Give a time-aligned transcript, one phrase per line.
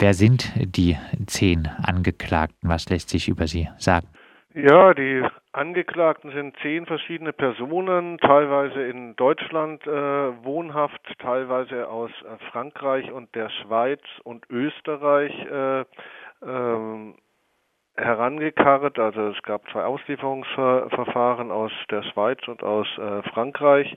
[0.00, 0.96] Wer sind die
[1.26, 2.70] zehn Angeklagten?
[2.70, 4.06] Was lässt sich über sie sagen?
[4.54, 12.42] Ja, die Angeklagten sind zehn verschiedene Personen, teilweise in Deutschland äh, wohnhaft, teilweise aus äh,
[12.50, 15.84] Frankreich und der Schweiz und Österreich äh,
[16.46, 17.16] ähm,
[17.94, 18.98] herangekarrt.
[18.98, 23.94] Also es gab zwei Auslieferungsverfahren aus der Schweiz und aus äh, Frankreich.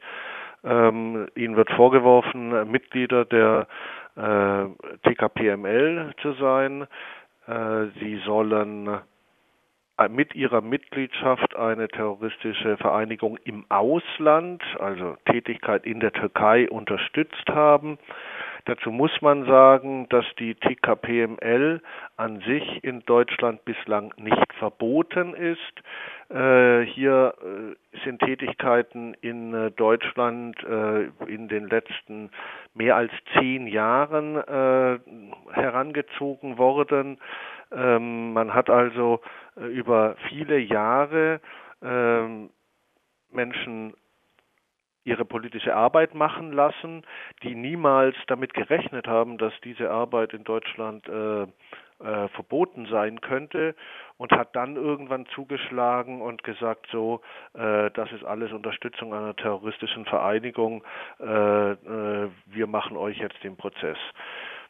[0.64, 3.68] Ähm, ihnen wird vorgeworfen, Mitglieder der
[4.16, 4.66] äh,
[5.04, 6.88] TKPML zu sein.
[7.47, 8.87] Äh, sie sollen
[9.97, 17.48] äh, mit ihrer Mitgliedschaft eine terroristische Vereinigung im Ausland, also Tätigkeit in der Türkei, unterstützt
[17.50, 17.98] haben.
[18.65, 21.81] Dazu muss man sagen, dass die TKPML
[22.15, 25.59] an sich in Deutschland bislang nicht verboten ist.
[26.29, 30.55] Äh, hier äh, sind Tätigkeiten in äh, Deutschland
[31.27, 32.30] in den letzten
[32.73, 34.36] mehr als zehn Jahren
[35.52, 37.17] herangezogen worden.
[37.72, 39.22] Ähm, man hat also
[39.55, 41.42] über viele Jahre
[41.81, 42.50] ähm,
[43.31, 43.94] Menschen
[45.06, 47.04] ihre politische Arbeit machen lassen,
[47.44, 51.44] die niemals damit gerechnet haben, dass diese Arbeit in Deutschland äh,
[52.04, 53.76] äh, verboten sein könnte
[54.18, 57.22] und hat dann irgendwann zugeschlagen und gesagt, so,
[57.54, 60.84] äh, das ist alles Unterstützung einer terroristischen Vereinigung,
[61.20, 63.98] äh, äh wir machen euch jetzt den Prozess.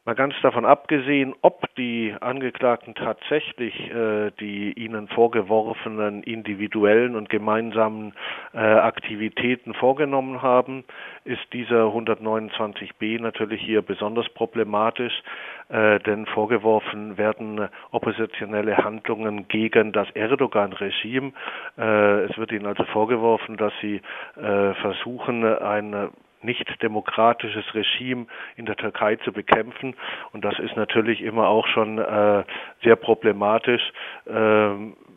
[0.05, 8.13] Mal ganz davon abgesehen, ob die Angeklagten tatsächlich äh, die ihnen vorgeworfenen individuellen und gemeinsamen
[8.53, 10.83] äh, Aktivitäten vorgenommen haben,
[11.23, 15.23] ist dieser 129b natürlich hier besonders problematisch,
[15.69, 21.31] äh, denn vorgeworfen werden oppositionelle Handlungen gegen das Erdogan-Regime.
[21.77, 24.01] Äh, es wird ihnen also vorgeworfen, dass sie
[24.35, 26.09] äh, versuchen, eine
[26.43, 29.95] nicht demokratisches Regime in der Türkei zu bekämpfen.
[30.31, 32.43] Und das ist natürlich immer auch schon äh,
[32.83, 33.81] sehr problematisch,
[34.25, 34.69] äh,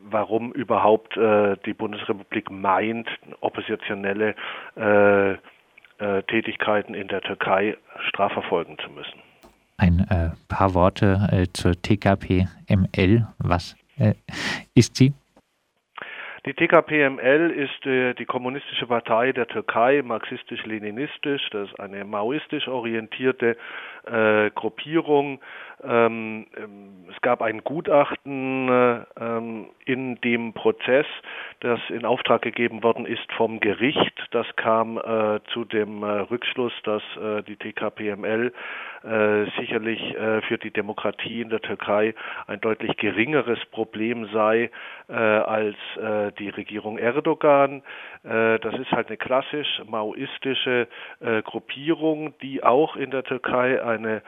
[0.09, 3.09] warum überhaupt äh, die Bundesrepublik meint,
[3.41, 4.35] oppositionelle
[4.77, 7.77] äh, äh, Tätigkeiten in der Türkei
[8.09, 9.21] strafverfolgen zu müssen.
[9.79, 13.27] Ein äh, paar Worte zur TKP-ML.
[13.39, 13.77] Was
[14.75, 15.13] ist sie?
[16.47, 21.51] Die TKPML ist äh, die Kommunistische Partei der Türkei, marxistisch-leninistisch.
[21.51, 23.57] Das ist eine maoistisch orientierte
[24.07, 25.41] äh, Gruppierung.
[25.85, 29.03] Ähm, ähm, es gab ein Gutachten äh,
[29.85, 31.07] in dem Prozess,
[31.61, 34.27] das in Auftrag gegeben worden ist vom Gericht.
[34.31, 38.53] Das kam äh, zu dem äh, Rückschluss, dass äh, die TKPML
[39.05, 42.15] äh, sicherlich äh, für die Demokratie in der Türkei
[42.47, 44.71] ein deutlich geringeres Problem sei
[45.09, 47.83] äh, als äh, die Regierung Erdogan.
[48.25, 50.89] Äh, das ist halt eine klassisch maoistische
[51.21, 54.23] äh, Gruppierung, die auch in der Türkei eine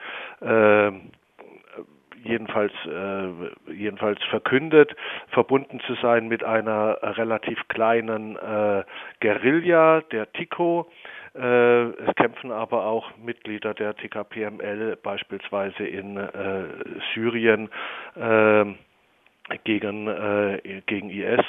[2.23, 4.95] jedenfalls äh, jedenfalls verkündet,
[5.29, 8.83] verbunden zu sein mit einer relativ kleinen äh,
[9.21, 10.91] Guerilla, der Tico.
[11.35, 16.63] Äh, es kämpfen aber auch Mitglieder der TKPML beispielsweise in äh,
[17.13, 17.69] Syrien
[18.15, 18.65] äh,
[19.63, 21.45] gegen, äh, gegen IS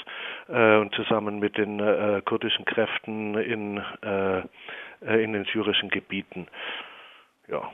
[0.48, 6.46] äh, und zusammen mit den äh, kurdischen Kräften in, äh, in den syrischen Gebieten.
[7.48, 7.70] Ja.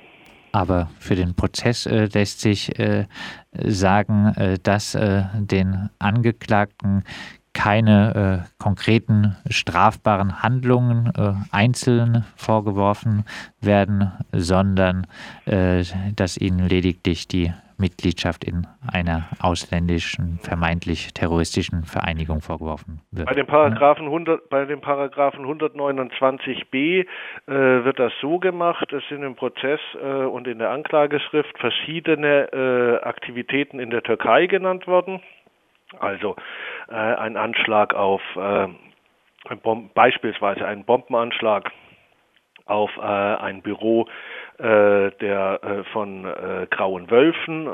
[0.57, 3.05] Aber für den Prozess äh, lässt sich äh,
[3.53, 7.05] sagen, äh, dass äh, den Angeklagten
[7.53, 13.27] keine äh, konkreten strafbaren Handlungen äh, einzeln vorgeworfen
[13.61, 15.07] werden, sondern
[15.45, 23.27] dass ihnen lediglich die Mitgliedschaft in einer ausländischen, vermeintlich terroristischen Vereinigung vorgeworfen wird.
[23.27, 27.05] Bei dem Paragraphen, 100, bei dem Paragraphen 129b äh,
[27.47, 33.05] wird das so gemacht, es sind im Prozess äh, und in der Anklageschrift verschiedene äh,
[33.07, 35.21] Aktivitäten in der Türkei genannt worden.
[35.99, 36.37] Also
[36.89, 38.69] äh, ein Anschlag auf äh,
[39.95, 41.71] beispielsweise ein Bombenanschlag
[42.67, 44.07] auf äh, ein Büro
[44.59, 47.69] äh, der äh, von äh, Grauen Wölfen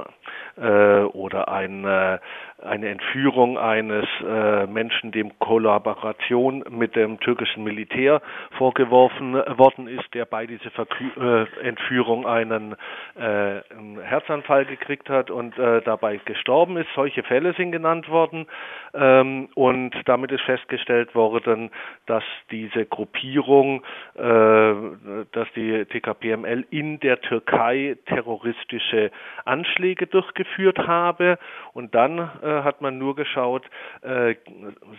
[0.56, 2.18] äh, oder ein, äh,
[2.62, 8.21] eine Entführung eines äh, Menschen, dem Kollaboration mit dem türkischen Militär
[8.59, 12.77] vorgeworfen worden ist, der bei dieser Verkü äh, Entführung einen,
[13.16, 16.89] äh, einen Herzanfall gekriegt hat und äh, dabei gestorben ist.
[16.95, 18.47] Solche Fälle sind genannt worden
[18.95, 21.71] ähm, und damit ist festgestellt worden,
[22.07, 23.83] dass diese Gruppierung,
[24.15, 24.74] äh,
[25.33, 29.10] dass die TKPML in der Türkei terroristische
[29.45, 31.39] Anschläge durchgeführt habe.
[31.74, 33.65] Und dann äh, hat man nur geschaut,
[34.01, 34.36] äh,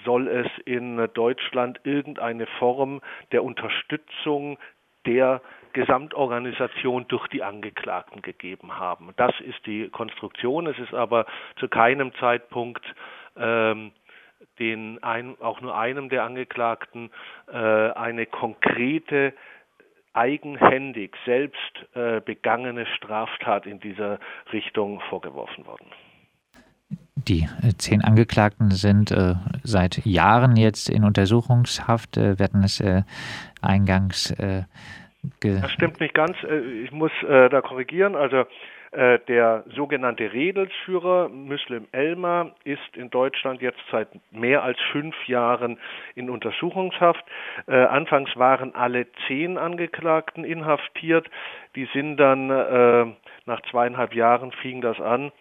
[0.05, 4.59] soll es in Deutschland irgendeine Form der Unterstützung
[5.07, 5.41] der
[5.73, 9.09] Gesamtorganisation durch die Angeklagten gegeben haben.
[9.17, 10.67] Das ist die Konstruktion.
[10.67, 11.25] Es ist aber
[11.59, 12.85] zu keinem Zeitpunkt
[13.35, 13.91] ähm,
[14.59, 17.09] den ein, auch nur einem der Angeklagten
[17.51, 19.33] äh, eine konkrete
[20.13, 24.19] eigenhändig selbst äh, begangene Straftat in dieser
[24.51, 25.87] Richtung vorgeworfen worden.
[27.15, 32.17] Die äh, zehn Angeklagten sind äh, seit Jahren jetzt in Untersuchungshaft.
[32.17, 33.03] Äh, wir hatten es äh,
[33.61, 34.31] eingangs.
[34.31, 34.63] Äh,
[35.39, 36.35] das stimmt nicht ganz.
[36.43, 38.15] Äh, ich muss da korrigieren.
[38.15, 38.43] Also
[38.93, 45.79] der sogenannte Redelsführer Muslim Elmer ist in Deutschland jetzt seit mehr als fünf Jahren
[46.15, 47.23] in Untersuchungshaft.
[47.67, 51.29] Äh, anfangs waren alle zehn Angeklagten inhaftiert.
[51.75, 53.05] Die sind dann äh,
[53.45, 55.31] nach zweieinhalb Jahren fing das an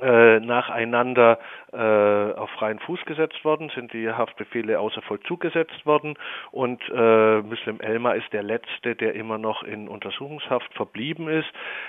[0.00, 1.38] äh, nacheinander
[1.72, 6.14] äh, auf freien Fuß gesetzt worden, sind die Haftbefehle außer Vollzug gesetzt worden
[6.50, 11.48] und äh, Muslim Elmer ist der letzte, der immer noch in Untersuchungshaft verblieben ist.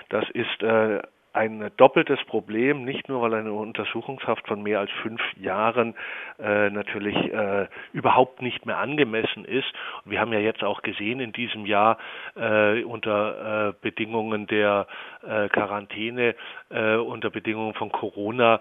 [0.09, 1.01] Das ist äh,
[1.39, 5.95] ein doppeltes Problem, nicht nur weil eine Untersuchungshaft von mehr als fünf Jahren
[6.37, 9.71] äh, natürlich äh, überhaupt nicht mehr angemessen ist.
[10.03, 11.97] Wir haben ja jetzt auch gesehen in diesem Jahr
[12.35, 14.87] äh, unter äh, Bedingungen der
[15.25, 16.35] äh, Quarantäne,
[16.69, 18.59] äh, unter Bedingungen von Corona,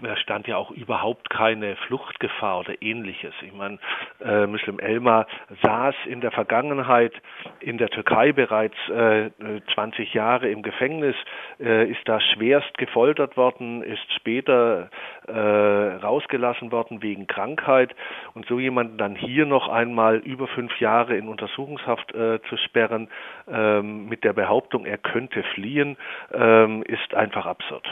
[0.00, 3.34] bestand ja auch überhaupt keine Fluchtgefahr oder ähnliches.
[3.42, 3.78] Ich meine,
[4.24, 5.26] äh, Muslim Elmar
[5.62, 7.12] saß in der Vergangenheit
[7.60, 9.30] in der Türkei bereits äh,
[9.74, 11.16] 20 Jahre im Gefängnis,
[11.60, 14.90] äh, ist da schwerst gefoltert worden, ist später
[15.26, 17.94] äh, rausgelassen worden wegen Krankheit
[18.34, 23.08] und so jemanden dann hier noch einmal über fünf Jahre in Untersuchungshaft äh, zu sperren
[23.48, 25.96] ähm, mit der Behauptung, er könnte fliehen,
[26.32, 27.86] ähm, ist einfach absurd.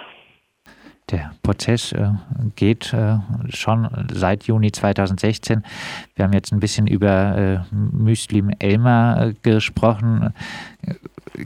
[1.11, 2.09] Der Prozess äh,
[2.57, 3.19] geht äh,
[3.51, 5.63] schon seit Juni 2016.
[6.15, 10.33] Wir haben jetzt ein bisschen über äh, Muslim Elmer äh, gesprochen.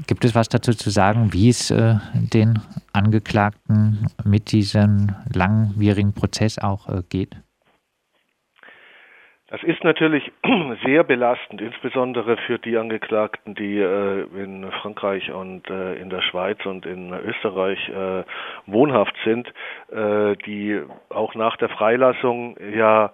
[0.06, 2.60] Gibt es was dazu zu sagen, wie es äh, den
[2.93, 7.37] Angeklagten mit diesem langwierigen Prozess auch äh, geht?
[9.50, 10.31] Das ist natürlich
[10.85, 16.65] sehr belastend, insbesondere für die Angeklagten, die äh, in Frankreich und äh, in der Schweiz
[16.67, 18.25] und in Österreich äh,
[18.67, 19.49] wohnhaft sind,
[19.91, 23.12] äh, die auch nach der Freilassung ja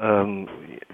[0.00, 0.48] ähm,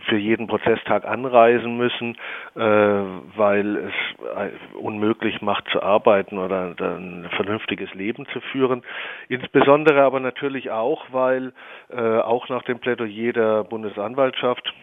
[0.09, 2.17] für jeden Prozesstag anreisen müssen,
[2.57, 3.93] äh, weil es
[4.37, 8.83] äh, unmöglich macht zu arbeiten oder ein vernünftiges Leben zu führen.
[9.29, 11.53] Insbesondere aber natürlich auch, weil
[11.91, 14.75] äh, auch nach dem Plädoyer der Bundesanwaltschaft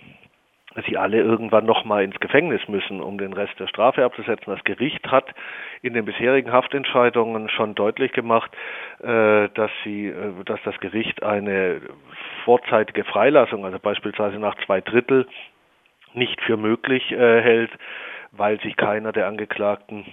[0.84, 4.54] sie alle irgendwann nochmal ins Gefängnis müssen, um den Rest der Strafe abzusetzen.
[4.54, 5.34] Das Gericht hat
[5.82, 8.52] in den bisherigen Haftentscheidungen schon deutlich gemacht,
[9.02, 11.82] äh, dass sie, äh, dass das Gericht eine
[12.44, 15.28] vorzeitige Freilassung, also beispielsweise nach zwei Drittel,
[16.14, 17.72] nicht für möglich äh, hält,
[18.32, 20.06] weil sich keiner der Angeklagten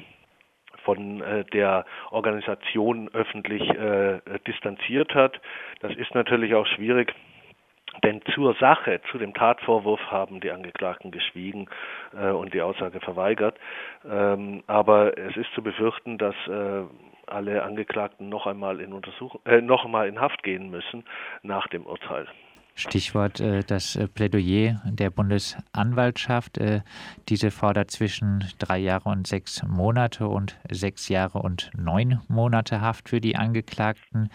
[0.85, 1.23] von
[1.53, 3.63] der Organisation öffentlich
[4.49, 5.41] distanziert hat.
[5.79, 7.15] Das ist natürlich auch schwierig
[8.03, 11.69] denn zur Sache, zu dem Tatvorwurf haben die Angeklagten geschwiegen
[12.17, 13.59] äh, und die Aussage verweigert.
[14.09, 16.83] Ähm, aber es ist zu befürchten, dass äh,
[17.27, 21.05] alle Angeklagten noch einmal in Untersuchung, äh, noch einmal in Haft gehen müssen
[21.43, 22.27] nach dem Urteil.
[22.75, 26.59] Stichwort äh, das äh, Plädoyer der Bundesanwaltschaft.
[26.59, 26.81] Äh,
[27.29, 33.11] diese fordert zwischen drei Jahre und sechs Monate und sechs Jahre und neun Monate Haft
[33.11, 34.31] für die Angeklagten.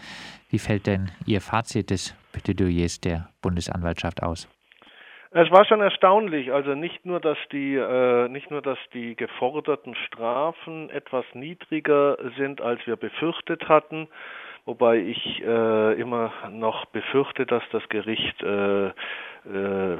[0.50, 4.48] Wie fällt denn Ihr Fazit des Plädoyers der Bundesanwaltschaft aus?
[5.30, 9.94] Es war schon erstaunlich, also nicht nur, dass die äh, nicht nur, dass die geforderten
[9.94, 14.08] Strafen etwas niedriger sind, als wir befürchtet hatten,
[14.68, 18.92] wobei ich äh, immer noch befürchte, dass das Gericht äh, äh,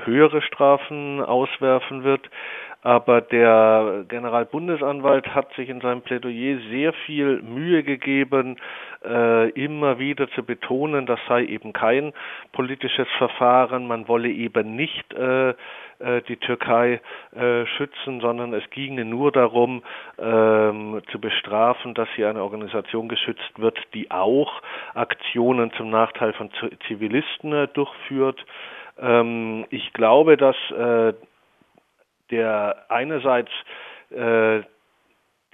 [0.05, 2.29] höhere Strafen auswerfen wird.
[2.83, 8.57] Aber der Generalbundesanwalt hat sich in seinem Plädoyer sehr viel Mühe gegeben,
[9.05, 12.13] äh, immer wieder zu betonen, das sei eben kein
[12.53, 15.55] politisches Verfahren, man wolle eben nicht äh,
[16.01, 17.01] die Türkei
[17.35, 19.83] äh, schützen, sondern es ginge nur darum,
[20.19, 24.63] ähm, zu bestrafen, dass hier eine Organisation geschützt wird, die auch
[24.95, 26.51] Aktionen zum Nachteil von
[26.87, 28.45] Zivilisten äh, durchführt.
[29.01, 31.15] Ähm, ich glaube, dass äh,
[32.31, 33.51] der einerseits
[34.11, 34.63] äh,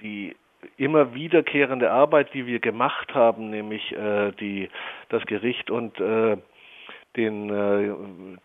[0.01, 0.35] die
[0.77, 4.69] immer wiederkehrende Arbeit, die wir gemacht haben, nämlich äh, die,
[5.09, 6.37] das Gericht und äh,
[7.15, 7.93] den, äh,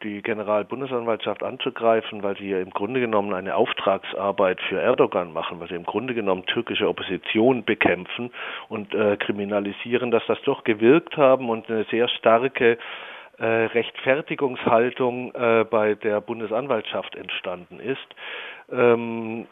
[0.02, 5.68] die Generalbundesanwaltschaft anzugreifen, weil sie ja im Grunde genommen eine Auftragsarbeit für Erdogan machen, weil
[5.68, 8.30] sie im Grunde genommen türkische Opposition bekämpfen
[8.68, 12.78] und äh, kriminalisieren, dass das doch gewirkt haben und eine sehr starke
[13.38, 17.98] äh, Rechtfertigungshaltung äh, bei der Bundesanwaltschaft entstanden ist.
[18.70, 19.46] Ähm,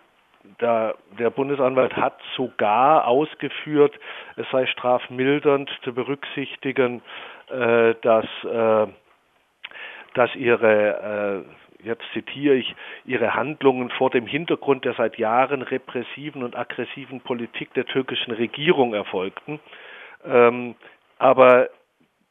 [0.59, 3.99] da, der Bundesanwalt hat sogar ausgeführt,
[4.37, 7.03] es sei strafmildernd zu berücksichtigen,
[7.51, 8.87] äh, dass, äh,
[10.19, 16.43] dass ihre äh, jetzt zitiere ich, ihre Handlungen vor dem Hintergrund der seit Jahren repressiven
[16.43, 19.61] und aggressiven Politik der türkischen Regierung erfolgten.
[20.25, 20.75] Ähm,
[21.19, 21.69] aber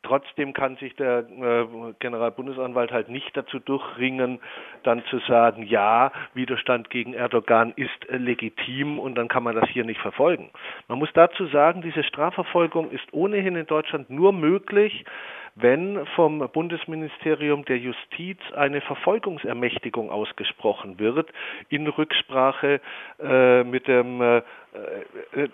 [0.08, 4.40] Trotzdem kann sich der äh, Generalbundesanwalt halt nicht dazu durchringen,
[4.84, 9.68] dann zu sagen, ja, Widerstand gegen Erdogan ist äh, legitim und dann kann man das
[9.70, 10.50] hier nicht verfolgen.
[10.88, 15.04] Man muss dazu sagen, diese Strafverfolgung ist ohnehin in Deutschland nur möglich,
[15.60, 21.30] wenn vom Bundesministerium der Justiz eine Verfolgungsermächtigung ausgesprochen wird
[21.70, 22.80] in Rücksprache
[23.20, 25.50] äh, mit dem äh, äh,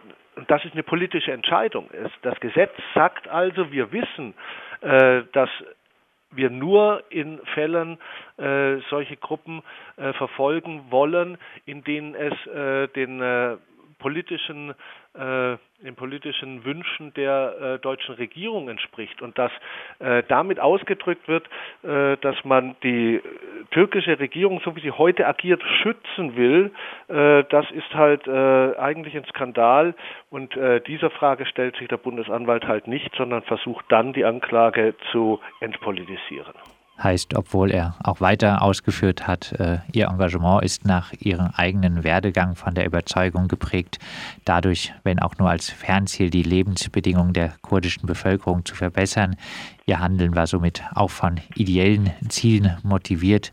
[0.48, 1.90] das ist eine politische Entscheidung.
[2.24, 4.34] Das Gesetz sagt also, wir wissen,
[4.82, 5.50] äh, dass
[6.32, 8.00] wir nur in Fällen
[8.38, 9.62] äh, solche Gruppen
[9.98, 12.34] äh, verfolgen wollen, in denen es
[12.96, 13.20] den
[14.04, 14.76] politischen
[15.14, 19.52] äh, den politischen Wünschen der äh, deutschen Regierung entspricht und dass
[20.00, 21.48] äh, damit ausgedrückt wird,
[21.84, 23.22] äh, dass man die
[23.72, 26.72] türkische Regierung, so wie sie heute agiert, schützen will,
[27.08, 29.96] äh, das ist halt äh, eigentlich ein Skandal
[30.30, 30.58] und
[30.88, 36.54] dieser Frage stellt sich der Bundesanwalt halt nicht, sondern versucht dann die Anklage zu entpolitisieren.
[37.02, 42.56] Heißt, obwohl er auch weiter ausgeführt hat, äh, ihr Engagement ist nach ihrem eigenen Werdegang
[42.56, 43.98] von der Überzeugung geprägt,
[44.46, 49.36] dadurch, wenn auch nur als Fernziel, die Lebensbedingungen der kurdischen Bevölkerung zu verbessern.
[49.88, 53.52] Ihr Handeln war somit auch von ideellen Zielen motiviert,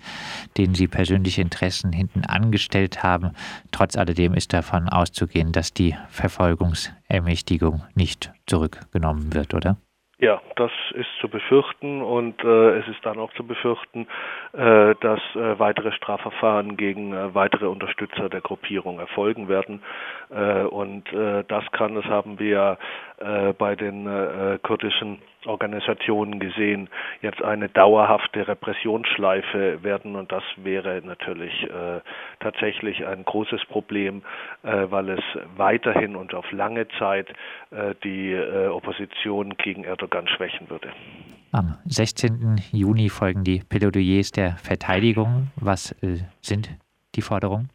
[0.58, 3.30] denen sie persönliche Interessen hinten angestellt haben.
[3.72, 9.78] Trotz alledem ist davon auszugehen, dass die Verfolgungsermächtigung nicht zurückgenommen wird, oder?
[10.20, 14.06] Ja, das ist zu befürchten und äh, es ist dann auch zu befürchten,
[14.52, 19.82] äh, dass äh, weitere Strafverfahren gegen äh, weitere Unterstützer der Gruppierung erfolgen werden.
[20.28, 22.76] Äh, und äh, das kann, das haben wir
[23.20, 26.88] äh, bei den äh, kurdischen Organisationen gesehen,
[27.22, 32.00] jetzt eine dauerhafte Repressionsschleife werden und das wäre natürlich äh,
[32.40, 34.22] tatsächlich ein großes Problem,
[34.62, 35.24] äh, weil es
[35.56, 37.28] weiterhin und auf lange Zeit
[37.70, 40.90] äh, die äh, Opposition gegen Erdogan schwächen würde.
[41.52, 42.60] Am 16.
[42.72, 45.48] Juni folgen die Plädoyers der Verteidigung.
[45.56, 46.70] Was äh, sind
[47.16, 47.70] die Forderungen?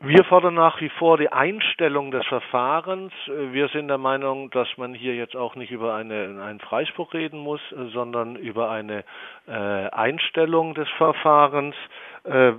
[0.00, 3.12] Wir fordern nach wie vor die Einstellung des Verfahrens.
[3.26, 7.38] Wir sind der Meinung, dass man hier jetzt auch nicht über eine, einen Freispruch reden
[7.38, 7.62] muss,
[7.94, 9.04] sondern über eine
[9.48, 11.74] äh, Einstellung des Verfahrens.
[12.24, 12.52] Äh,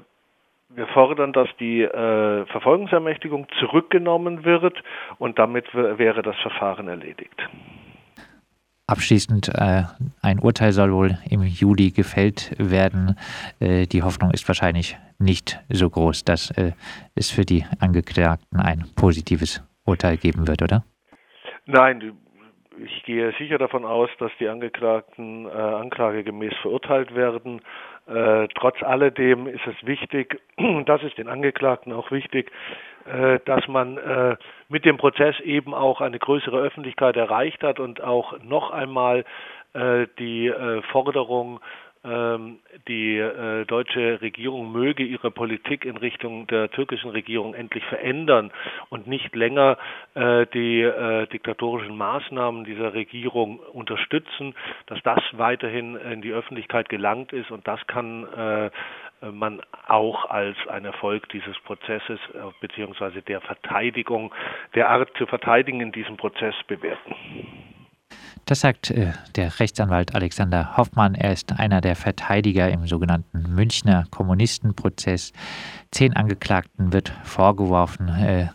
[0.69, 4.83] wir fordern, dass die äh, Verfolgungsermächtigung zurückgenommen wird
[5.19, 7.39] und damit wäre das Verfahren erledigt.
[8.89, 9.83] Abschließend, äh,
[10.21, 13.17] ein Urteil soll wohl im Juli gefällt werden.
[13.59, 16.71] Äh, die Hoffnung ist wahrscheinlich nicht so groß, dass äh,
[17.13, 20.85] es für die Angeklagten ein positives Urteil geben wird, oder?
[21.65, 22.13] Nein,
[22.83, 27.61] ich gehe sicher davon aus, dass die Angeklagten äh, anklagegemäß verurteilt werden.
[28.07, 30.39] Äh, trotz alledem ist es wichtig,
[30.85, 32.51] das ist den Angeklagten auch wichtig,
[33.45, 34.35] dass man äh,
[34.69, 39.23] mit dem Prozess eben auch eine größere Öffentlichkeit erreicht hat und auch noch einmal
[39.73, 41.59] äh, die äh, Forderung
[42.07, 48.51] ähm, die äh, deutsche Regierung möge ihre Politik in Richtung der türkischen Regierung endlich verändern
[48.89, 49.77] und nicht länger
[50.13, 57.33] äh, die äh, diktatorischen Maßnahmen dieser Regierung unterstützen, dass das weiterhin in die Öffentlichkeit gelangt
[57.33, 57.51] ist.
[57.51, 58.27] Und das kann
[59.21, 62.19] man auch als ein Erfolg dieses Prozesses
[62.61, 64.33] beziehungsweise der Verteidigung,
[64.75, 67.15] der Art zu verteidigen in diesem Prozess bewerten.
[68.47, 71.15] Das sagt äh, der Rechtsanwalt Alexander Hoffmann.
[71.15, 75.33] Er ist einer der Verteidiger im sogenannten Münchner Kommunistenprozess.
[75.91, 78.47] Zehn Angeklagten wird vorgeworfen, äh,